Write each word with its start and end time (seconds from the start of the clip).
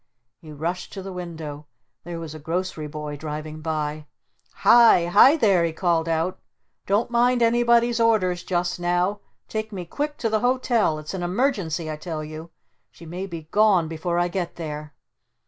He 0.39 0.51
rushed 0.51 0.91
to 0.93 1.03
the 1.03 1.13
window. 1.13 1.67
There 2.05 2.19
was 2.19 2.33
a 2.33 2.39
grocery 2.39 2.87
boy 2.87 3.17
driving 3.17 3.61
by. 3.61 4.07
"Hi! 4.55 5.05
Hi 5.05 5.37
there!" 5.37 5.63
he 5.63 5.73
called 5.73 6.09
out. 6.09 6.39
"Don't 6.87 7.11
mind 7.11 7.43
anybody's 7.43 7.99
orders 7.99 8.41
just 8.41 8.79
now! 8.79 9.19
Take 9.47 9.71
me 9.71 9.85
quick 9.85 10.17
to 10.17 10.27
the 10.27 10.39
Hotel! 10.39 10.97
It's 10.97 11.13
an 11.13 11.21
Emergency 11.21 11.91
I 11.91 11.97
tell 11.97 12.23
you! 12.23 12.49
She 12.89 13.05
may 13.05 13.27
be 13.27 13.43
gone 13.51 13.87
before 13.87 14.17
I 14.17 14.27
get 14.27 14.55
there!" 14.55 14.95